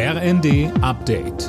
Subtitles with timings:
[0.00, 1.48] RND Update.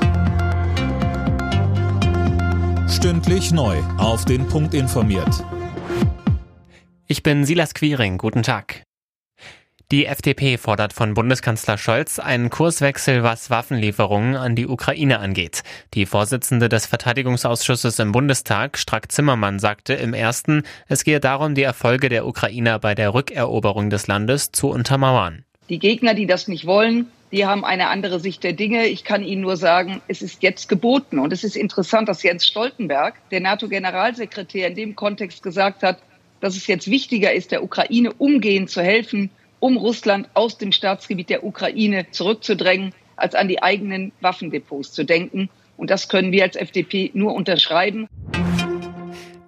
[2.89, 3.77] Stündlich neu.
[3.99, 5.45] Auf den Punkt informiert.
[7.05, 8.17] Ich bin Silas Quiring.
[8.17, 8.81] Guten Tag.
[9.91, 15.61] Die FDP fordert von Bundeskanzler Scholz einen Kurswechsel, was Waffenlieferungen an die Ukraine angeht.
[15.93, 21.61] Die Vorsitzende des Verteidigungsausschusses im Bundestag, Strack Zimmermann, sagte im ersten, es gehe darum, die
[21.61, 25.45] Erfolge der Ukrainer bei der Rückeroberung des Landes zu untermauern.
[25.69, 28.87] Die Gegner, die das nicht wollen, die haben eine andere Sicht der Dinge.
[28.87, 31.19] Ich kann Ihnen nur sagen, es ist jetzt geboten.
[31.19, 35.99] Und es ist interessant, dass Jens Stoltenberg, der NATO-Generalsekretär, in dem Kontext gesagt hat,
[36.41, 41.29] dass es jetzt wichtiger ist, der Ukraine umgehend zu helfen, um Russland aus dem Staatsgebiet
[41.29, 45.49] der Ukraine zurückzudrängen, als an die eigenen Waffendepots zu denken.
[45.77, 48.07] Und das können wir als FDP nur unterschreiben.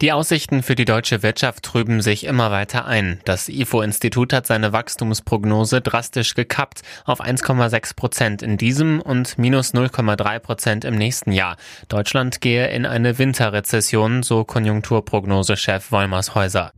[0.01, 3.19] Die Aussichten für die deutsche Wirtschaft trüben sich immer weiter ein.
[3.23, 10.39] Das IFO-Institut hat seine Wachstumsprognose drastisch gekappt auf 1,6 Prozent in diesem und minus 0,3
[10.39, 11.55] Prozent im nächsten Jahr.
[11.87, 16.71] Deutschland gehe in eine Winterrezession, so Konjunkturprognosechef Wolmershäuser.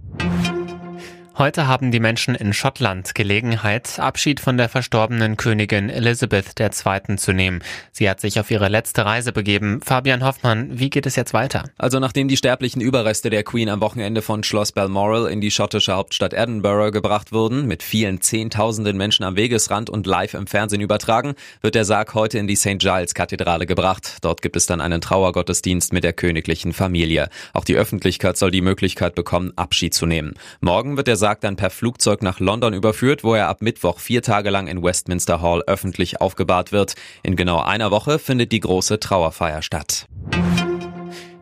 [1.36, 7.16] Heute haben die Menschen in Schottland Gelegenheit, Abschied von der verstorbenen Königin Elizabeth II.
[7.16, 7.64] zu nehmen.
[7.92, 9.82] Sie hat sich auf ihre letzte Reise begeben.
[9.84, 11.64] Fabian Hoffmann, wie geht es jetzt weiter?
[11.80, 15.96] Also nachdem die sterblichen Überreste der Queen am Wochenende von Schloss Balmoral in die schottische
[15.96, 21.34] Hauptstadt Edinburgh gebracht wurden, mit vielen Zehntausenden Menschen am Wegesrand und live im Fernsehen übertragen,
[21.62, 22.78] wird der Sarg heute in die St.
[22.78, 24.18] Giles Kathedrale gebracht.
[24.22, 27.30] Dort gibt es dann einen Trauergottesdienst mit der königlichen Familie.
[27.54, 30.36] Auch die Öffentlichkeit soll die Möglichkeit bekommen, Abschied zu nehmen.
[30.62, 34.22] Morgen wird der Sarg dann per Flugzeug nach London überführt, wo er ab Mittwoch vier
[34.22, 36.96] Tage lang in Westminster Hall öffentlich aufgebahrt wird.
[37.24, 40.06] In genau einer Woche findet die große Trauerfeier statt.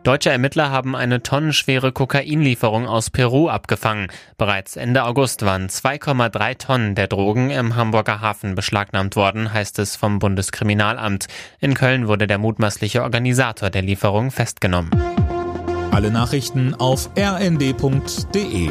[0.04, 4.06] Deutsche Ermittler haben eine tonnenschwere Kokainlieferung aus Peru abgefangen.
[4.38, 9.96] Bereits Ende August waren 2,3 Tonnen der Drogen im Hamburger Hafen beschlagnahmt worden, heißt es
[9.96, 11.26] vom Bundeskriminalamt.
[11.58, 14.90] In Köln wurde der mutmaßliche Organisator der Lieferung festgenommen.
[15.90, 18.70] Alle Nachrichten auf rnd.de